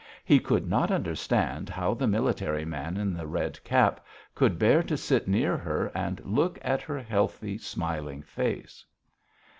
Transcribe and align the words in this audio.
He 0.25 0.39
could 0.39 0.67
not 0.67 0.89
understand 0.89 1.69
how 1.69 1.93
the 1.93 2.07
military 2.07 2.65
man 2.65 2.97
in 2.97 3.13
the 3.13 3.27
red 3.27 3.63
cap 3.63 4.03
could 4.33 4.57
bear 4.57 4.81
to 4.81 4.97
sit 4.97 5.27
near 5.27 5.55
her 5.57 5.91
and 5.93 6.19
look 6.25 6.57
at 6.63 6.81
her 6.81 6.99
healthy 6.99 7.59
smiling 7.59 8.23
face. 8.23 8.83